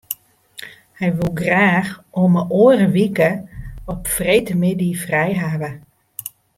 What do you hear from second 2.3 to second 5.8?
'e oare wike op freedtemiddei frij hawwe.